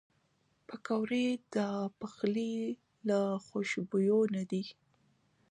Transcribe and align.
پکورې 0.67 1.27
د 1.55 1.57
پخلي 1.99 2.55
له 3.07 3.19
خوشبویو 3.45 4.19
نه 4.35 4.43
دي 4.51 4.63